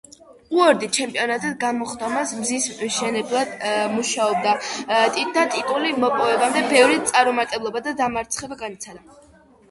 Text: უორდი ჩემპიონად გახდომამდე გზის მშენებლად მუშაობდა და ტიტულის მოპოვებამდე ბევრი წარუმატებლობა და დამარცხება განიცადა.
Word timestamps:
უორდი 0.59 0.87
ჩემპიონად 0.97 1.43
გახდომამდე 1.63 2.37
გზის 2.37 2.63
მშენებლად 2.79 3.51
მუშაობდა 3.97 4.53
და 5.35 5.43
ტიტულის 5.57 5.99
მოპოვებამდე 6.05 6.63
ბევრი 6.71 6.97
წარუმატებლობა 7.11 7.83
და 7.89 7.93
დამარცხება 8.01 8.59
განიცადა. 8.63 9.05